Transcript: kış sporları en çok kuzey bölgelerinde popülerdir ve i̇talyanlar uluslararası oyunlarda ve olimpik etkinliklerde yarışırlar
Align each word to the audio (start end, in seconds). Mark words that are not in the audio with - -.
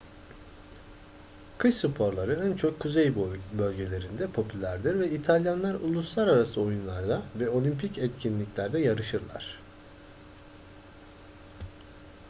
kış 1.57 1.75
sporları 1.75 2.33
en 2.47 2.55
çok 2.55 2.79
kuzey 2.79 3.13
bölgelerinde 3.57 4.27
popülerdir 4.27 4.99
ve 4.99 5.09
i̇talyanlar 5.09 5.73
uluslararası 5.73 6.61
oyunlarda 6.61 7.21
ve 7.35 7.49
olimpik 7.49 7.97
etkinliklerde 7.97 8.79
yarışırlar 8.79 9.59